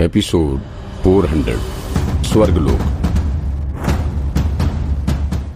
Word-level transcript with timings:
Episode 0.00 0.60
400 1.04 1.54
स्वर्गलोक। 2.24 2.80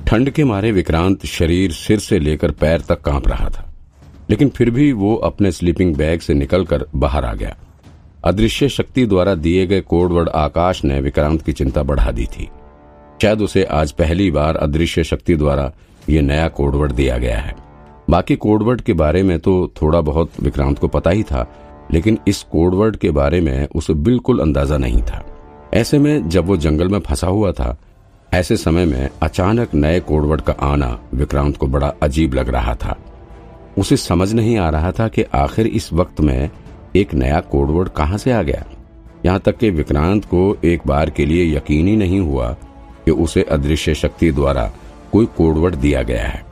ठंड 0.07 0.31
के 0.31 0.45
मारे 0.45 0.73
विक्रांत 0.73 1.25
शरीर 1.27 1.73
सिर 1.73 1.99
से 1.99 2.19
लेकर 2.19 2.51
पैर 2.51 2.81
तक 2.81 3.01
काँप 3.01 3.29
रहा 3.29 3.49
था, 3.49 3.65
लेकिन 4.31 4.49
फिर 4.49 4.71
भी 4.71 4.93
वो 4.93 5.15
अपने 5.25 5.53
स्लीपिंग 5.53 5.95
बैग 5.97 6.21
से 6.21 6.35
निकलकर 6.35 6.87
बाहर 6.95 7.25
आ 7.25 7.33
गया। 7.35 7.57
अदृश्य 8.25 8.69
शक्ति 8.69 9.07
द्वारा 9.07 9.35
दिए 9.35 9.67
गए 9.67 9.81
कोडवर्ड 9.81 10.29
आकाश 10.29 10.85
ने 10.85 11.01
विक्रांत 11.01 11.43
की 11.43 11.53
चिंता 11.53 11.83
बढ़ा 11.83 12.11
दी 12.11 12.27
थी। 12.27 12.49
शायद 13.23 13.43
उसे 13.43 13.65
आज 13.65 13.93
पहली 13.93 14.31
बार 14.31 14.57
अदृश्य 14.57 15.05
शक्ति 15.05 15.37
द्वारा 15.37 15.71
ये 16.11 16.23
नया 16.23 16.49
कोडवर्ड 16.49 16.93
दिया 16.93 17.19
गया 17.19 17.39
है। 17.39 17.57
बाकी 18.11 18.37
कोडवर्ड 18.37 18.81
के 18.81 18.93
बारे 18.93 19.23
में 19.23 19.39
तो 19.39 19.73
थोड़ा 19.83 20.01
बहुत 20.03 20.43
विक्रांत 20.43 20.79
को 20.79 20.89
पता 20.89 21.11
ही 21.11 21.23
था 21.23 21.51
लेकिन 21.93 22.19
इस 22.29 22.43
कोडवर्ड 22.43 22.97
के 22.97 23.11
बारे 23.11 23.41
में 23.41 23.69
उसे 23.75 23.95
बिल्कुल 23.95 24.39
अंदाज़ा 24.39 24.77
नहीं 24.77 25.03
था। 25.03 25.27
ऐसे 25.75 25.99
में 25.99 26.29
जब 26.29 26.45
वो 26.45 26.57
जंगल 26.57 26.89
में 26.89 27.01
फंसा 27.01 27.27
हुआ 27.27 27.53
था, 27.53 27.77
ऐसे 28.35 28.57
समय 28.57 28.85
में 28.85 29.11
अचानक 29.23 29.75
नए 29.75 30.01
कोडवर्ड 30.01 30.41
का 30.41 30.53
आना 30.53 31.01
विक्रांत 31.15 31.57
को 31.57 31.67
बड़ा 31.67 31.95
अजीब 32.03 32.35
लग 32.35 32.49
रहा 32.49 32.75
था। 32.75 32.97
उसे 33.79 33.97
समझ 33.97 34.33
नहीं 34.33 34.59
आ 34.59 34.71
रहा 34.71 34.93
था 34.93 35.09
कि 35.09 35.23
आखिर 35.23 35.67
इस 35.67 35.93
वक्त 35.93 36.21
में 36.21 36.51
एक 36.97 37.15
नया 37.15 37.41
कोडवर्ड 37.41 37.89
कहाँ 37.89 38.19
से 38.19 38.33
आ 38.33 38.43
गया। 38.43 38.65
यहाँ 39.27 39.41
तक 39.41 39.57
कि 39.57 39.71
विक्रांत 39.71 40.25
को 40.25 40.57
एक 40.65 40.81
बार 40.87 41.11
के 41.11 41.27
लिए 41.27 41.57
यकीन 41.57 41.89
ही 41.89 41.97
नहीं 41.97 42.21
हुआ 42.21 42.57
कि 43.05 43.11
उसे 43.11 43.43
अदृश्य 43.43 43.95
शक्ति 43.95 44.33
द्वारा 44.33 44.73
कोई 45.13 45.27
कोडवर्ड 45.27 45.75
दिया 45.75 46.03
गया 46.03 46.23
है। 46.23 46.45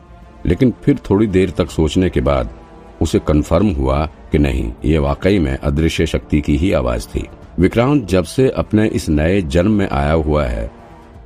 लेकिन 0.46 0.74
फिर 0.82 0.98
थोड़ी 1.10 1.26
देर 1.26 1.51
तक 1.51 1.70
सोचने 1.70 2.10
के 2.10 2.20
बाद 2.20 2.51
उसे 3.02 3.18
कन्फर्म 3.18 3.70
हुआ 3.70 4.09
कि 4.32 4.38
नहीं, 4.38 4.72
ये 4.84 4.98
वाकई 4.98 5.38
में 5.38 5.59
अदृश्य 5.59 6.06
शक्ति 6.06 6.40
की 6.40 6.56
ही 6.56 6.73
आवाज़ 6.73 7.06
थी। 7.06 7.28
विक्रांत 7.59 8.04
जब 8.04 8.24
से 8.24 8.48
अपने 8.48 8.86
इस 8.86 9.09
नए 9.09 9.42
जन्म 9.42 9.70
में 9.70 9.88
आया 9.90 10.12
हुआ 10.12 10.45
है, 10.45 10.70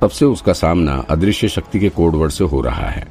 तब 0.01 0.09
से 0.09 0.25
उसका 0.25 0.53
सामना 0.53 1.05
अदृश्य 1.09 1.47
शक्ति 1.47 1.79
के 1.79 1.89
कोडवर्ड 1.89 2.31
से 2.31 2.43
हो 2.43 2.61
रहा 2.61 2.85
है। 2.85 3.07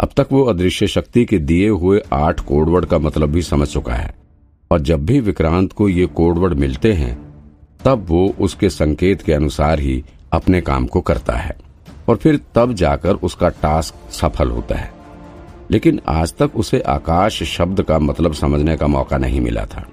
अब 0.00 0.08
तक 0.16 0.26
वो 0.32 0.44
अदृश्य 0.44 0.86
शक्ति 0.86 1.24
के 1.24 1.38
दिए 1.38 1.68
हुए 1.68 2.00
आठ 2.12 2.40
कोडवर्ड 2.40 2.84
का 2.84 2.98
मतलब 2.98 3.28
भी 3.28 3.42
समझ 3.42 3.68
चुका 3.68 3.92
है। 3.92 4.14
और 4.70 4.80
जब 4.80 5.06
भी 5.06 5.20
विक्रांत 5.20 5.72
को 5.72 5.88
ये 5.88 6.06
कोडवर्ड 6.06 6.54
मिलते 6.54 6.92
हैं, 6.92 7.18
तब 7.84 8.06
वो 8.08 8.34
उसके 8.40 8.70
संकेत 8.70 9.22
के 9.22 9.32
अनुसार 9.32 9.80
ही 9.80 10.04
अपने 10.32 10.60
काम 10.60 10.86
को 10.86 11.00
करता 11.00 11.32
है। 11.32 11.56
और 12.08 12.16
फिर 12.16 12.40
तब 12.54 12.72
जाकर 12.72 13.14
उसका 13.14 13.48
टास्क 13.48 14.12
सफल 14.12 14.50
होता 14.50 14.74
है। 14.74 15.03
लेकिन 15.70 16.00
आज 16.08 16.34
तक 16.34 16.50
उसे 16.56 16.80
आकाश 16.80 17.42
शब्द 17.42 17.82
का 17.82 17.98
मतलब 17.98 18.32
समझने 18.32 18.76
का 18.76 18.86
मौका 18.86 19.18
नहीं 19.18 19.40
मिला 19.40 19.64
था। 19.64 19.86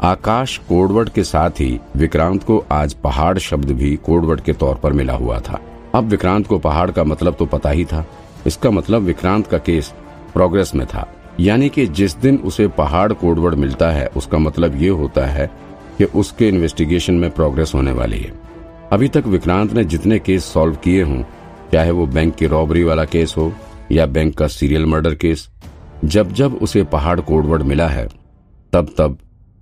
आकाश 0.00 0.56
कोडवर्ड 0.58 1.08
के 1.08 1.24
साथ 1.24 1.50
ही 1.50 1.78
विक्रांत 1.96 2.42
को 2.42 2.64
आज 2.72 2.94
पहाड़ 2.94 3.38
शब्द 3.38 3.70
भी 3.70 3.96
कोडवर्ड 3.96 4.40
के 4.40 4.52
तौर 4.52 4.74
पर 4.74 4.92
मिला 4.92 5.12
हुआ 5.12 5.38
था। 5.40 5.60
अब 5.94 6.04
विक्रांत 6.04 6.46
को 6.46 6.58
पहाड़ 6.58 6.90
का 6.90 7.04
मतलब 7.04 7.34
तो 7.34 7.46
पता 7.46 7.70
ही 7.70 7.84
था। 7.84 8.04
इसका 8.46 8.70
मतलब 8.70 9.02
विक्रांत 9.02 9.46
का 9.46 9.58
केस 9.58 9.92
प्रोग्रेस 10.32 10.74
में 10.74 10.86
था। 10.86 11.06
यानी 11.40 11.68
कि 11.68 11.86
जिस 11.86 12.16
दिन 12.16 12.36
उसे 12.36 12.68
पहाड़ 12.68 13.12
कोडवर्ड 13.12 13.54
मिलता 13.54 13.90
है, 13.90 14.06
उसका 14.06 14.38
मतलब 14.38 14.82
ये 14.82 14.88
होता 14.88 15.26
है 15.26 15.50
कि 15.98 16.04
उसके 16.04 16.48
इन्वेस्टिगेशन 16.48 17.14
में 17.14 17.30
प्रोग्रेस 17.30 17.72
होने 17.74 17.92
वाली 17.92 18.18
है। 18.18 18.32
अभी 18.92 19.08
तक 19.08 19.26
विक्रांत 19.26 19.72
ने 19.72 19.84
जितने 19.84 20.18
केस 20.18 20.44
सॉल्व 20.44 20.74
किए 20.74 21.02
हों, 21.02 21.22
चाहे 21.72 21.90
वो 21.90 22.06
बैंक 22.06 22.34
की 22.34 22.46
रॉबरी 22.46 22.82
वाला 22.84 23.04
केस 23.04 23.34
हो 23.36 23.52
या 23.92 24.06
बैंक 24.06 24.38
का 24.38 24.46
सीरियल 24.46 24.86
मर्डर 24.86 25.14
केस, 25.14 25.48
जब 26.04 26.32
जब 26.32 26.54
उसे 26.54 26.84
पहाड़ 26.84 27.20
कोडवर्ड 27.20 27.62
मिला 27.62 27.88
है, 27.88 28.08
तब 28.72 28.94
तब 28.98 29.18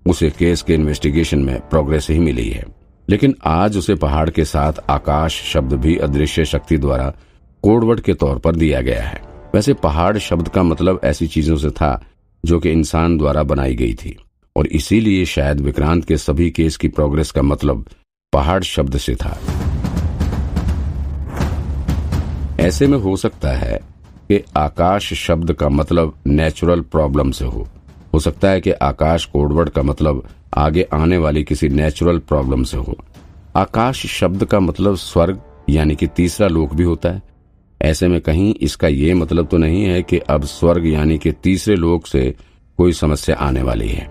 उसे 0.07 0.31
केस 0.31 0.63
के 0.63 0.75
इन्वेस्टिगेशन 0.75 1.39
में 1.39 1.69
प्रोग्रेस 1.69 2.07
ही 2.11 2.19
मिली 2.19 2.51
है। 2.51 2.65
लेकिन 3.09 3.35
आज 3.45 3.77
उसे 3.77 3.95
पहाड़ 3.95 4.31
के 4.31 4.45
साथ 4.45 4.73
आकाश 4.91 5.53
शब्द 5.53 5.73
भी 5.73 5.97
अदृश्य 5.97 6.45
शक्ति 6.45 6.79
द्वारा 6.79 7.15
कोडवर्ड 7.63 8.01
के 8.01 8.15
तौर 8.15 8.39
पर 8.39 8.57
दिया 8.57 8.81
गया 8.81 9.03
है। 9.03 9.23
वैसे 9.55 9.75
पहाड़ 9.75 10.19
शब्द 10.19 10.49
का 10.49 10.63
मतलब 10.63 11.01
ऐसी 11.05 11.27
चीज़ों 11.27 11.57
से 11.57 11.71
था 11.71 12.05
जो 12.45 12.61
कि 12.61 12.71
इंसान 12.71 13.19
द्वारा 13.19 13.43
बनाई 13.43 13.75
गई 13.75 13.95
थी। 13.95 14.17
और 14.57 14.67
इसीलिए 14.67 15.25
शायद 15.25 15.61
विक्रांत 15.61 16.05
के 16.05 16.17
सभी 16.17 16.51
केस 16.51 16.77
की 16.77 16.89
प्रोग्रेस 16.89 17.31
का 17.31 17.43
मतलब 17.43 17.87
पहाड़ 18.33 18.63
शब्द 18.63 18.99
से 18.99 19.15
था। 19.15 19.41
ऐसे 22.61 22.87
में 22.87 22.99
हो 22.99 23.17
सकता 23.17 23.49
है 23.49 23.96
कि 24.29 24.43
आकाश 24.57 25.15
शब्द 25.15 25.53
का 25.53 25.69
मतलब 25.69 26.15
नेचुरल 26.27 26.81
प्रॉब्लम 26.81 27.31
से 27.31 27.45
हो। 27.45 27.69
हो 28.15 28.21
सकता 28.21 28.51
है 28.51 28.61
कि 28.61 28.71
आकाश 28.71 29.25
कोडवर्ड 29.25 29.69
का 29.69 29.83
मतलब 29.83 30.29
आगे 30.55 30.87
आने 30.93 31.19
वाली 31.19 31.45
किसी 31.45 31.69
नेचुरल 31.69 32.19
प्रॉब्लम 32.19 32.63
से 32.63 32.77
हो। 32.77 32.97
आकाश 33.57 34.07
शब्द 34.07 34.45
का 34.45 34.61
मतलब 34.61 34.97
स्वर्ग, 34.97 35.41
यानी 35.69 35.97
कि 35.97 36.07
तीसरा 36.07 36.49
लोक 36.49 36.75
भी 36.75 36.83
होता 36.83 37.09
है। 37.09 37.23
ऐसे 37.83 38.09
में 38.09 38.21
कहीं 38.21 38.55
इसका 38.55 38.89
ये 38.89 39.15
मतलब 39.15 39.47
तो 39.47 39.57
नहीं 39.57 39.85
है 39.85 40.03
कि 40.03 40.19
अब 40.19 40.45
स्वर्ग, 40.45 40.87
यानी 40.87 41.19
कि 41.19 41.33
तीसरे 41.33 41.77
लोक 41.77 42.07
से 42.07 42.35
कोई 42.79 42.93
समस्या 42.93 43.37
आने 43.37 43.63
वाली 43.63 43.89
है। 43.89 44.11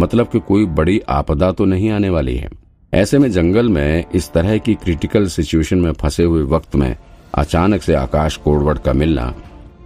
मतलब 0.00 0.28
कि 0.28 0.40
कोई 0.40 0.66
बड़ी 0.66 1.00
आपदा 1.08 1.52
तो 1.52 1.64
नहीं 1.64 1.90
आने 1.90 2.10
वाली 2.10 2.36
है। 2.36 2.50
ऐसे 2.94 3.18
में 3.18 3.30
जंगल 3.30 3.68
में 3.68 4.04
इस 4.14 4.32
तरह 4.32 4.58
की 4.58 4.74
क्रिटिकल 4.74 5.26
सिचुएशन 5.26 5.78
में 5.78 5.92
फंसे 5.92 6.24
हुए 6.24 6.42
वक्त 6.42 6.76
में 6.76 6.96
अचानक 7.34 7.82
से 7.82 7.94
आकाश 7.94 8.36
कोडवर्ड 8.36 8.78
का 8.78 8.92
मिलना 8.92 9.34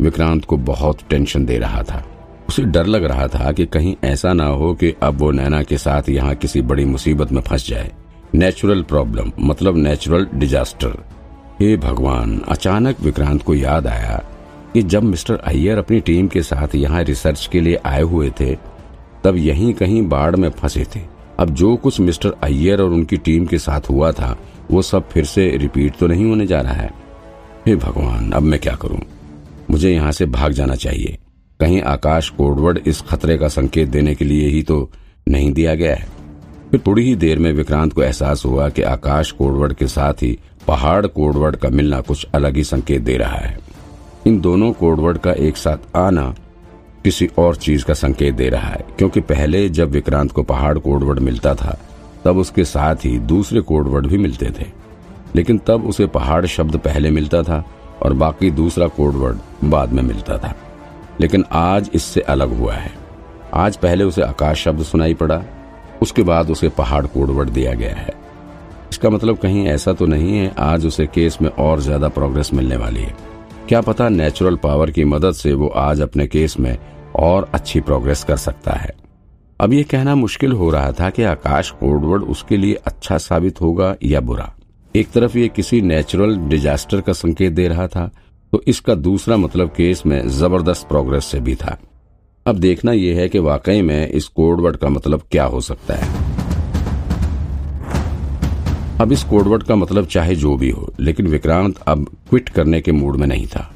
विक्रांत 0.00 0.44
को 0.44 0.56
बहुत 0.56 0.98
टेंशन 1.10 1.44
दे 1.46 1.58
रहा 1.58 1.82
था। 1.82 2.04
उसे 2.48 2.62
डर 2.64 2.86
लग 2.86 3.04
रहा 3.04 3.26
था 3.26 3.52
कि 3.52 3.66
कहीं 3.66 3.96
ऐसा 4.04 4.32
ना 4.32 4.46
हो 4.46 4.74
कि 4.74 4.94
अब 5.02 5.18
वो 5.18 5.30
नैना 5.30 5.62
के 5.62 5.78
साथ 5.78 6.08
यहाँ 6.08 6.34
किसी 6.34 6.62
बड़ी 6.62 6.84
मुसीबत 6.84 7.32
में 7.32 7.42
फंस 7.42 7.68
जाए। 7.68 7.92
नेचुरल 8.34 8.82
प्रॉब्लम 8.82 9.32
मतलब 9.40 9.76
नेचुरल 9.76 10.26
डिजास्टर 10.34 10.96
हे 11.60 11.76
भगवान, 11.76 12.40
अचानक 12.48 13.00
विक्रांत 13.00 13.42
को 13.42 13.54
याद 13.54 13.86
आया 13.86 14.24
कि 14.74 14.82
जब 14.82 15.02
मिस्टर 15.02 15.34
अय्यर 15.34 15.78
अपनी 15.78 16.00
टीम 16.00 16.28
के 16.28 16.42
साथ 16.42 16.74
यहाँ 16.74 17.02
रिसर्च 17.02 17.48
के 17.52 17.60
लिए 17.60 17.76
आए 17.84 18.02
हुए 18.02 18.30
थे, 18.40 18.54
तब 19.24 19.36
यहीं 19.36 19.74
कहीं 19.74 20.08
बाढ़ 20.08 20.36
में 20.36 20.50
फंसे 20.50 20.86
थे। 20.96 21.00
अब 21.38 21.50
जो 21.50 21.76
कुछ 21.76 22.00
मिस्टर 22.00 22.34
अय्यर 22.42 22.82
और 22.82 22.90
उनकी 22.90 23.16
टीम 23.16 23.46
के 23.46 23.58
साथ 23.58 23.80
हुआ 23.90 24.12
था, 24.12 24.38
वो 24.70 24.82
सब 24.82 25.08
फिर 25.08 25.24
से 25.24 25.56
रिपीट 25.56 25.96
तो 25.96 26.06
नहीं 26.06 26.24
होने 26.24 26.46
जा 26.46 26.60
रहा 26.60 26.72
है। 26.72 26.90
हे 27.66 27.76
भगवान, 27.76 28.30
अब 28.30 28.42
मैं 28.42 28.60
क्या 28.60 28.74
करूँ? 28.74 29.00
मुझे 29.70 29.92
यहाँ 29.92 30.12
से 30.12 30.26
भाग 30.26 30.52
जाना 30.52 30.74
चाहिए। 30.74 31.18
कहीं 31.60 31.82
आकाश 31.82 32.28
कोडवर्ड 32.28 32.80
इस 32.86 33.00
खतरे 33.00 33.38
का 33.38 33.48
संकेत 33.48 33.88
देने 33.88 34.14
के 34.14 34.24
लिए 34.24 34.48
ही 34.48 34.62
तो 34.62 34.90
नहीं 35.28 35.52
दिया 35.52 35.74
गया 35.74 35.94
है। 35.94 36.08
फिर 36.70 36.80
थोड़ी 36.86 37.02
ही 37.02 37.14
देर 37.16 37.38
में 37.38 37.52
विक्रांत 37.52 37.92
को 37.92 38.02
एहसास 38.02 38.44
हुआ 38.44 38.68
कि 38.68 38.82
आकाश 38.82 39.30
कोडवर्ड 39.30 39.74
के 39.74 39.86
साथ 39.86 40.22
ही 40.22 40.38
पहाड़ 40.66 41.06
कोडवर्ड 41.06 41.56
का 41.56 41.68
मिलना 41.68 42.00
कुछ 42.00 42.26
अलग 42.34 42.56
ही 42.56 42.64
संकेत 42.64 43.02
दे 43.02 43.16
रहा 43.16 43.36
है। 43.36 43.58
इन 44.26 44.40
दोनों 44.40 44.72
कोडवर्ड 44.72 45.18
का 45.18 45.32
एक 45.32 45.56
साथ 45.56 45.96
आना 45.96 46.34
किसी 47.04 47.28
और 47.38 47.56
चीज़ 47.56 47.84
का 47.84 47.94
संकेत 47.94 48.34
दे 48.34 48.48
रहा 48.48 48.68
है, 48.68 48.84
क्योंकि 48.98 49.20
पहले 49.20 49.68
जब 49.68 49.90
विक्रांत 49.90 50.32
को 50.32 50.42
पहाड़ 50.42 50.78
कोडवर्ड 50.78 51.18
मिलता 51.18 51.54
था, 51.54 51.78
तब 52.24 52.36
उसके 52.36 52.64
साथ 52.64 52.96
ही 52.96 53.18
दूसरे 53.18 53.60
कोडवर्ड 53.60 54.06
भी 54.06 54.18
मिलते 54.18 54.46
थे। 54.46 54.66
लेकिन 55.36 55.58
तब 55.58 55.86
उसे 55.86 56.06
पहाड़ 56.06 56.46
शब्द 56.46 56.76
पहले 56.76 57.10
मिलता 57.10 57.42
था 57.42 57.64
और 58.02 58.12
बाकी 58.12 58.50
दूसरा 58.50 58.86
कोडवर्ड 58.88 59.38
बाद 59.64 59.92
में 59.92 60.02
मिलता 60.02 60.38
था। 60.38 60.54
लेकिन 61.20 61.44
आज 61.52 61.90
इससे 61.94 62.20
अलग 62.20 62.58
हुआ 62.58 62.74
है। 62.74 62.92
आज 63.54 63.76
पहले 63.76 64.04
उसे 64.04 64.22
आकाश 64.22 64.64
शब्द 64.64 64.82
सुनाई 64.82 65.14
पड़ा, 65.14 65.42
उसके 66.02 66.22
बाद 66.22 66.50
उसे 66.50 66.68
पहाड़ 66.68 67.04
कोडवर्ड 67.06 67.50
दिया 67.50 67.74
गया 67.74 67.94
है। 67.94 68.14
इसका 68.90 69.10
मतलब 69.10 69.38
कहीं 69.38 69.66
ऐसा 69.68 69.92
तो 69.92 70.06
नहीं 70.06 70.36
है, 70.36 70.52
आज 70.58 70.86
उसे 70.86 71.06
केस 71.06 71.38
में 71.42 71.50
और 71.50 71.80
ज़्यादा 71.80 72.08
प्रोग्रेस 72.08 72.52
मिलने 72.54 72.76
वाली 72.76 73.00
है। 73.00 73.14
क्या 73.68 73.80
पता 73.80 74.08
नेचुरल 74.08 74.56
पावर 74.56 74.90
की 74.90 75.04
मदद 75.04 75.32
से 75.32 75.52
वो 75.52 75.68
आज 75.68 76.00
अपने 76.00 76.26
केस 76.26 76.58
में 76.60 76.76
और 77.16 77.50
अच्छी 77.54 77.80
प्रोग्रेस 77.80 78.24
कर 78.24 78.36
सकता 78.36 78.72
है। 78.72 78.94
अब 79.60 79.72
ये 79.72 79.82
कहना 79.82 80.14
मुश्किल 80.14 80.52
हो 80.52 80.70
रहा 80.70 80.92
था 80.92 81.10
कि 81.10 81.22
आकाश 81.22 81.70
कोडवर्ड 81.70 82.22
उसके 82.22 82.56
लिए 82.56 82.74
अच्छा 82.86 83.18
साबित 83.18 83.60
होगा 83.60 83.94
या 84.02 84.20
बुरा। 84.20 84.50
एक 84.94 85.10
तरफ़ 85.10 85.36
ये 85.38 85.48
किसी 85.48 85.80
नेचुरल 85.82 86.36
डिजास्टर 86.48 87.00
का 87.00 87.12
संकेत 87.12 87.52
दे 87.52 87.66
रहा 87.68 87.86
था 87.88 88.10
तो 88.52 88.62
इसका 88.68 88.94
दूसरा 88.94 89.36
मतलब 89.36 89.68
केस 89.68 90.02
में 90.06 90.28
ज़बरदस्त 90.28 90.86
प्रोग्रेस 90.88 91.24
से 91.24 91.40
भी 91.40 91.54
था। 91.54 91.76
अब 92.46 92.58
देखना 92.58 92.92
यह 92.92 93.16
है 93.16 93.28
कि 93.28 93.38
वाकई 93.38 93.82
में 93.82 94.08
इस 94.08 94.26
कोडवर्ड 94.28 94.76
का 94.76 94.88
मतलब 94.88 95.22
क्या 95.30 95.44
हो 95.44 95.60
सकता 95.60 95.94
है। 95.94 96.08
अब 99.00 99.12
इस 99.12 99.22
कोडवर्ड 99.24 99.62
का 99.62 99.76
मतलब 99.76 100.06
चाहे 100.06 100.34
जो 100.36 100.56
भी 100.56 100.70
हो, 100.70 100.92
लेकिन 101.00 101.26
विक्रांत 101.26 101.78
अब 101.86 102.06
क्विट 102.30 102.48
करने 102.48 102.80
के 102.80 102.92
मूड 102.92 103.16
में 103.16 103.26
नहीं 103.26 103.46
था। 103.46 103.70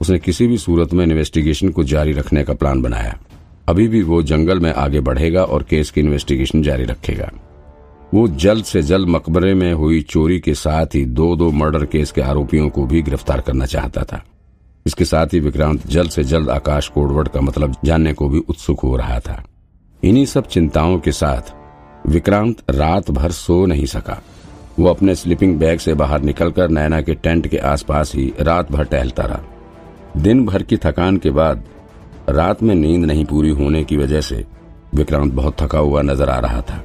उसने 0.00 0.18
किसी 0.18 0.46
भी 0.46 0.58
सूरत 0.58 0.92
में 0.94 1.04
इन्वेस्टिगेशन 1.06 1.68
को 1.68 1.84
जारी 1.84 2.12
रखने 2.12 2.44
का 2.44 2.54
प्लान 2.54 2.82
बनाया। 2.82 3.18
अभी 3.68 3.88
भी 3.88 4.02
वो 4.02 4.22
जंगल 4.22 4.60
में 4.60 4.72
आगे 4.72 5.00
बढ़ेगा 5.00 5.44
और 5.44 5.62
केस 5.62 5.90
की 5.90 6.00
इन्वेस्टिगेशन 6.00 6.62
जारी 6.62 6.84
रखेगा। 6.84 7.30
वो 8.14 8.26
जल्द 8.28 8.64
से 8.64 8.82
जल्द 8.82 9.08
मकबरे 9.08 9.52
में 9.54 9.72
हुई 9.72 10.00
चोरी 10.02 10.38
के 10.40 10.54
साथ 10.54 10.94
ही 10.94 11.04
दो 11.06 11.34
दो 11.36 11.50
मर्डर 11.52 11.84
केस 11.84 12.12
के 12.12 12.20
आरोपियों 12.20 12.68
को 12.68 12.84
भी 12.86 13.02
गिरफ़्तार 13.02 13.40
करना 13.40 13.66
चाहता 13.66 14.02
था। 14.02 14.22
इसके 14.86 15.04
साथ 15.04 15.34
ही 15.34 15.40
विक्रांत 15.40 15.86
जल्द 15.86 16.10
से 16.10 16.24
जल्द 16.24 16.50
आकाश 16.50 16.88
कोडवर्ड 16.88 17.28
का 17.28 17.40
मतलब 17.40 17.74
जानने 17.84 18.12
को 18.12 18.28
भी 18.28 18.38
उत्सुक 18.38 18.80
हो 18.80 18.96
रहा 18.96 19.18
था। 19.20 19.42
इन्हीं 20.02 20.24
सब 20.26 20.46
चिंताओं 20.46 20.98
के 20.98 21.12
साथ 21.12 21.54
विक्रांत 22.06 22.62
रात 22.70 23.10
भर 23.10 23.30
सो 23.32 23.64
नहीं 23.66 23.86
सका। 23.86 24.20
वो 24.78 24.88
अपने 24.88 25.14
स्लीपिंग 25.14 25.58
बैग 25.58 25.78
से 25.78 25.94
बाहर 25.94 26.22
निकलकर 26.22 26.68
नैना 26.68 27.00
के 27.00 27.14
टेंट 27.14 27.46
के 27.46 27.58
आसपास 27.58 28.14
ही 28.14 28.32
रात 28.40 28.72
भर 28.72 28.84
टहलता 28.84 29.22
रहा। 29.22 30.20
दिन 30.22 30.44
भर 30.46 30.62
की 30.62 30.76
थकान 30.76 31.16
के 31.16 31.30
बाद 31.30 31.64
रात 32.28 32.62
में 32.62 32.74
नींद 32.74 33.04
नहीं 33.04 33.24
पूरी 33.24 33.50
होने 33.50 33.84
की 33.84 33.96
वजह 33.96 34.20
से 34.20 34.44
विक्रांत 34.94 35.32
बहुत 35.32 35.56
थका 35.60 35.78
हुआ 35.78 36.02
नज़र 36.02 36.30
आ 36.30 36.38
रहा 36.38 36.60
था। 36.60 36.82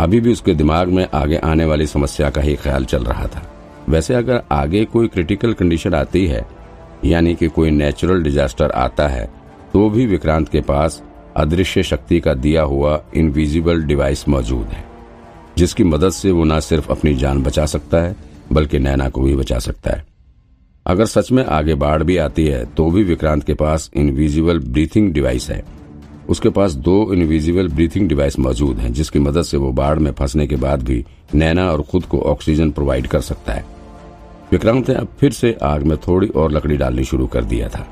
अभी 0.00 0.20
भी 0.20 0.32
उसके 0.32 0.54
दिमाग 0.54 0.88
में 0.88 1.06
आगे 1.14 1.36
आने 1.36 1.64
वाली 1.64 1.86
समस्या 1.86 2.30
का 2.30 2.40
ही 2.40 2.54
ख्याल 2.56 2.84
चल 2.84 3.04
रहा 3.04 3.26
था। 3.26 3.42
वैसे 3.88 4.14
अगर 4.14 4.42
आगे 4.52 4.84
कोई 4.84 5.08
क्रिटिकल 5.08 5.52
कंडीशन 5.52 5.94
आती 5.94 6.26
है, 6.26 6.46
यानी 7.04 7.34
कि 7.34 7.48
कोई 7.48 7.70
नेचुरल 7.70 8.22
डिजास्टर 8.22 8.70
आता 8.70 9.08
है 9.08 9.24
तो 9.72 9.88
भी 9.90 10.06
विक्रांत 10.06 10.48
के 10.48 10.60
पास 10.60 11.02
अदृश्य 11.36 11.82
शक्ति 11.82 12.20
का 12.20 12.34
दिया 12.34 12.62
हुआ 12.62 13.00
इनविजिबल 13.14 13.82
डिवाइस 13.82 14.28
मौजूद 14.28 14.66
है, 14.66 14.84
जिसकी 15.58 15.84
मदद 15.84 16.10
से 16.10 16.30
वो 16.30 16.44
न 16.44 16.58
सिर्फ़ 16.60 16.90
अपनी 16.90 17.14
जान 17.14 17.42
बचा 17.42 17.66
सकता 17.66 18.02
है, 18.02 18.16
बल्कि 18.52 18.78
नैना 18.78 19.08
को 19.08 19.20
भी 19.20 19.34
बचा 19.36 19.58
सकता 19.58 19.90
है। 19.90 20.04
अगर 20.86 21.06
सच 21.06 21.30
में 21.32 21.44
आगे 21.44 21.74
बाढ़ 21.74 22.02
भी 22.02 22.16
आती 22.18 22.46
है 22.46 22.64
तो 22.66 22.90
भी 22.90 23.02
विक्रांत 23.04 23.44
के 23.44 23.54
पास 23.54 23.90
इनविजिबल 23.94 24.58
ब्रीथिंग 24.60 25.12
डिवाइस 25.12 25.48
है। 25.50 25.62
उसके 26.28 26.48
पास 26.48 26.72
दो 26.72 27.12
इनविजिबल 27.12 27.68
ब्रीथिंग 27.68 28.08
डिवाइस 28.08 28.38
मौजूद 28.38 28.78
हैं, 28.78 28.92
जिसकी 28.92 29.18
मदद 29.18 29.42
से 29.42 29.56
वो 29.56 29.72
बाढ़ 29.72 29.98
में 29.98 30.12
फंसने 30.12 30.46
के 30.46 30.56
बाद 30.56 30.82
भी 30.82 31.04
नैना 31.34 31.70
और 31.70 31.82
खुद 31.82 32.04
को 32.04 32.20
ऑक्सीजन 32.20 32.70
प्रोवाइड 32.70 33.06
कर 33.06 33.20
सकता 33.20 33.52
है। 33.52 33.64
विक्रांत 34.52 34.88
ने 34.88 34.94
अब 34.94 35.08
फिर 35.20 35.32
से 35.32 35.56
आग 35.62 35.82
में 35.82 35.96
थोड़ी 35.98 36.28
और 36.28 36.52
लकड़ी 36.52 36.76
डालनी 36.76 37.04
शुरू 37.04 37.26
कर 37.26 37.44
दिया 37.44 37.68
था। 37.68 37.86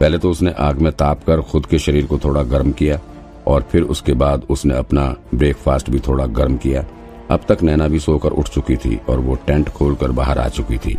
पहले 0.00 0.18
तो 0.18 0.30
उसने 0.30 0.52
आग 0.58 0.78
में 0.78 0.92
ताप 0.92 1.24
कर 1.24 1.40
खुद 1.40 1.66
के 1.66 1.78
शरीर 1.78 2.06
को 2.06 2.18
थोड़ा 2.18 2.42
गर्म 2.42 2.72
किया 2.72 3.00
और 3.46 3.62
फिर 3.62 3.82
उसके 3.82 4.12
बाद 4.12 4.46
उसने 4.50 4.74
अपना 4.74 5.16
ब्रेकफास्ट 5.34 5.90
भी 5.90 5.98
थोड़ा 5.98 6.26
गर्म 6.26 6.56
किया। 6.56 6.84
अब 7.30 7.40
तक 7.48 7.62
नैना 7.62 7.88
भी 7.88 7.98
सोकर 7.98 8.30
उठ 8.30 8.48
चुकी 8.48 8.76
थी 8.76 9.00
और 9.08 9.18
वो 9.18 9.34
टेंट 9.34 9.68
खोलकर 9.68 10.12
बाहर 10.12 10.38
आ 10.38 10.48
चुकी 10.48 10.78
थी। 10.78 10.94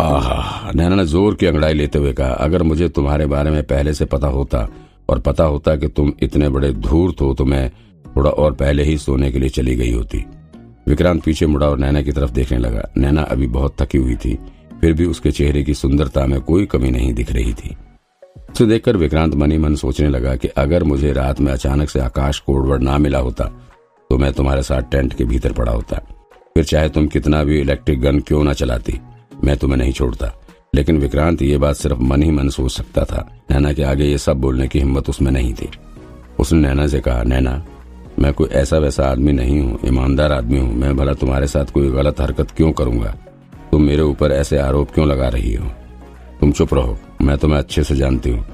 आहा! 0.00 0.61
नैना 0.72 0.96
ने 0.96 1.04
ज़ोर 1.06 1.34
की 1.34 1.46
अंगड़ाई 1.46 1.74
लेते 1.74 1.98
हुए 1.98 2.12
कहा, 2.12 2.28
अगर 2.28 2.62
मुझे 2.62 2.88
तुम्हारे 2.90 3.26
बारे 3.26 3.50
में 3.50 3.62
पहले 3.64 3.92
से 3.94 4.04
पता 4.06 4.26
होता 4.28 4.68
और 5.08 5.20
पता 5.20 5.44
होता 5.44 5.74
कि 5.76 5.88
तुम 5.88 6.12
इतने 6.22 6.48
बड़े 6.48 6.72
धूर्त 6.72 7.20
हो 7.20 7.32
तो 7.34 7.44
मैं 7.44 7.68
थोड़ा 8.06 8.30
और 8.32 8.52
पहले 8.54 8.82
ही 8.82 8.96
सोने 8.98 9.30
के 9.32 9.38
लिए 9.38 9.48
चली 9.50 9.74
गई 9.76 9.92
होती। 9.92 10.24
विक्रांत 10.88 11.22
पीछे 11.24 11.46
मुड़ा 11.46 11.68
और 11.68 11.78
नैना 11.78 12.02
की 12.02 12.12
तरफ़ 12.12 12.30
देखने 12.32 12.58
लगा। 12.58 12.88
नैना 12.96 13.22
अभी 13.24 13.46
बहुत 13.48 13.76
थकी 13.80 13.98
हुई 13.98 14.16
थी, 14.16 14.38
फिर 14.80 14.92
भी 14.92 15.04
उसके 15.06 15.30
चेहरे 15.32 15.62
की 15.62 15.74
सुंदरता 15.74 16.26
में 16.26 16.40
कोई 16.42 16.66
कमी 16.66 16.90
नहीं 16.90 17.12
दिख 17.14 17.32
रही 17.32 17.52
थी। 17.54 17.76
उसे 18.50 18.66
देखकर 18.66 18.96
विक्रांत 18.96 19.34
मनी 19.34 19.58
मन 19.58 19.74
सोचने 19.76 20.08
लगा 20.08 20.34
कि 20.36 20.48
अगर 20.58 20.84
मुझे 20.84 21.12
रात 21.12 21.40
में 21.40 21.52
अचानक 21.52 21.90
से 21.90 22.00
आकाश 22.00 22.38
कोडवर्ड 22.40 22.82
ना 22.82 22.98
मिला 22.98 23.18
होता 23.20 23.44
तो 24.10 24.16
मैं 24.18 24.32
तुम्हारे 24.32 24.62
साथ 24.62 24.90
टेंट 24.92 25.14
के 25.14 25.24
भीतर 25.24 25.52
पड़ा 25.52 25.72
होता। 25.72 25.96
फिर 26.56 26.64
चाहे 26.64 26.88
तुम 26.88 27.06
कितना 27.08 27.42
भी 27.44 27.60
इलेक्ट्रिक 27.60 28.00
गन 28.00 28.18
क्यों 28.20 28.42
ना 28.44 28.52
चलाती, 28.54 28.98
मैं 29.44 29.56
तुम्हें 29.56 29.78
नहीं 29.78 29.92
छोड़ता। 29.92 30.32
लेकिन 30.74 30.98
विक्रांत 30.98 31.42
ये 31.42 31.58
बात 31.58 31.76
सिर्फ़ 31.76 31.98
मन 31.98 32.22
ही 32.22 32.30
मन 32.30 32.48
सोच 32.48 32.72
सकता 32.72 33.04
था। 33.04 33.38
नैना 33.50 33.72
के 33.72 33.82
आगे 33.82 34.04
ये 34.04 34.18
सब 34.18 34.36
बोलने 34.36 34.68
की 34.68 34.78
हिम्मत 34.78 35.08
उसमें 35.08 35.32
नहीं 35.32 35.54
थी। 35.54 35.68
उसने 36.38 36.60
नैना 36.60 36.86
से 36.86 37.00
कहा, 37.00 37.22
नैना, 37.22 37.66
मैं 38.18 38.32
कोई 38.32 38.48
ऐसा 38.48 38.78
वैसा 38.78 39.04
आदमी 39.04 39.32
नहीं 39.32 39.60
हूँ, 39.60 39.78
ईमानदार 39.86 40.32
आदमी 40.32 40.58
हूँ। 40.58 40.74
मैं 40.74 40.96
भला 40.96 41.14
तुम्हारे 41.14 41.46
साथ 41.46 41.64
कोई 41.64 41.90
गलत 41.90 42.20
हरकत 42.20 42.50
क्यों 42.50 42.72
करूँगा? 42.72 43.16
तुम 43.70 43.82
मेरे 43.82 44.02
ऊपर 44.02 44.32
ऐसे 44.32 44.58
आरोप 44.58 44.90
क्यों 44.90 45.08
लगा 45.08 45.28
रही 45.28 45.54
हो? 45.54 45.66
तुम 46.40 46.52
चुप 46.52 46.74
रहो, 46.74 46.98
मैं 47.22 47.38
तुम्हें 47.38 47.58
अच्छे 47.58 47.84
से 47.84 47.96
जानती 47.96 48.30
हूँ। 48.30 48.46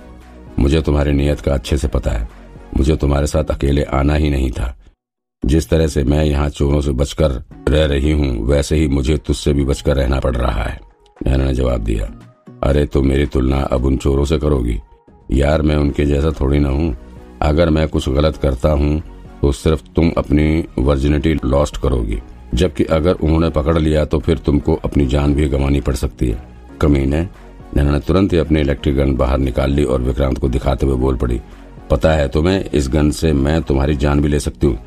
मुझे 0.59 0.83
तुम्हारी 0.83 1.13
नीयत 1.13 1.41
का 1.41 1.55
अच्छे 1.55 1.77
से 1.77 1.89
पता 1.89 2.11
है। 2.11 2.29
मुझे 2.77 2.97
तुम्हारे 2.97 3.27
साथ 3.27 3.45
अकेले 3.45 3.83
आना 3.83 4.15
ही 4.15 4.31
नहीं 4.31 4.51
था। 4.51 4.77
जिस 5.47 5.69
तरह 5.69 5.87
से 5.87 6.05
मैं 6.05 6.25
यहाँ 6.25 6.49
चोरों 6.49 6.81
से 6.81 6.91
बचकर 6.91 7.31
रह 7.69 7.85
रही 7.87 8.11
हूँ, 8.11 8.47
वैसे 8.47 8.77
ही 8.77 8.89
मुझे 8.89 9.17
तुझसे 9.17 9.53
भी 9.53 9.65
बचकर 9.65 9.97
रहना 9.97 10.21
पड़ 10.21 10.37
रहा 10.37 10.63
है। 10.63 10.88
नैना 11.19 11.45
ने 11.45 11.55
जवाब 11.55 11.81
दिया, 11.81 12.07
अरे 12.63 12.85
तो 12.87 13.03
मेरी 13.03 13.27
तुलना 13.27 13.61
अब 13.63 13.85
उन 13.85 13.97
चोरों 13.97 14.25
से 14.25 14.39
करोगी। 14.39 14.79
यार, 15.31 15.63
मैं 15.63 15.77
उनके 15.77 16.05
जैसा 16.07 16.31
थोड़ी 16.41 16.59
ना 16.59 16.69
हूँ। 16.69 16.97
अगर 17.43 17.71
मैं 17.71 17.87
कुछ 17.89 18.09
गलत 18.09 18.37
करता 18.37 18.71
हूँ 18.73 19.01
तो 19.43 19.51
सिर्फ़ 19.53 19.83
तुम 19.97 20.11
अपनी 20.19 20.65
वर्जिनिटी 20.79 21.35
लॉस्ट 21.45 21.77
करोगी। 21.77 22.19
जबकि 22.55 22.85
अगर 22.87 23.15
उन्होंने 23.15 23.49
पकड़ 23.51 23.79
लिया 23.79 24.05
तो 24.05 24.19
फिर 24.19 24.39
तुमको 24.39 24.75
अपनी 24.85 25.07
जान 25.07 25.35
भी 25.35 25.49
गंवानी 25.49 25.81
पड़ 25.81 25.95
सकती 25.97 26.29
है। 26.29 26.43
कमीने, 26.81 27.21
नैना 27.77 27.91
ने 27.91 28.01
तुरंत 28.01 28.33
ही 28.33 28.39
अपनी 28.39 28.61
इलेक्ट्रिक 28.61 28.97
गन 28.97 29.15
बाहर 29.17 29.39
निकाल 29.39 29.73
ली 29.73 29.85
और 29.85 30.03
विक्रांत 30.03 30.39
को 30.39 30.49
दिखाते 30.49 30.87
हुए 30.87 30.97
बोल 30.97 31.17
पड़ी, 31.17 31.41
पता 31.91 32.13
है 32.13 32.29
तुम्हें, 32.29 32.65
इस 32.65 32.89
गन 32.89 33.11
से 33.11 33.33
मैं 33.35 33.61
तुम्हारी 33.63 33.97
जान 33.97 34.21
भी 34.21 34.29
ले 34.29 34.41
सकती 34.41 34.67
हूँ। 34.67 34.79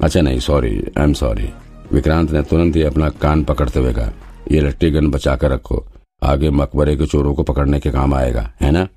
अच्छा 0.00 0.20
नहीं 0.20 0.38
sorry 0.40 0.76
I 0.98 1.04
am 1.04 1.12
sorry 1.14 1.48
Vikrant 1.92 2.32
ने 2.32 2.42
तुरंत 2.42 2.76
ही 2.76 2.82
अपना 2.82 3.08
कान 3.22 3.44
पकड़ते 3.44 3.80
हुए 3.80 3.92
कहा 3.92 4.12
ये 4.52 4.60
लट्टी 4.60 4.90
गन 4.90 5.08
बचा 5.08 5.36
कर 5.36 5.50
रखो। 5.50 5.84
आगे 6.22 6.50
मकबरे 6.50 6.96
के 6.96 7.06
चोरों 7.06 7.34
को 7.34 7.42
पकड़ने 7.42 7.80
के 7.80 7.90
काम 7.90 8.14
आएगा, 8.14 8.52
है 8.60 8.70
ना? 8.70 8.88